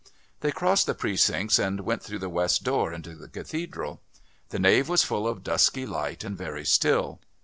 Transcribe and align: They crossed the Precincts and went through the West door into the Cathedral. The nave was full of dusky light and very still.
They 0.39 0.51
crossed 0.51 0.87
the 0.87 0.95
Precincts 0.95 1.59
and 1.59 1.81
went 1.81 2.01
through 2.01 2.17
the 2.17 2.27
West 2.27 2.63
door 2.63 2.91
into 2.91 3.13
the 3.13 3.27
Cathedral. 3.27 4.01
The 4.49 4.57
nave 4.57 4.89
was 4.89 5.03
full 5.03 5.27
of 5.27 5.43
dusky 5.43 5.85
light 5.85 6.23
and 6.23 6.35
very 6.35 6.65
still. 6.65 7.19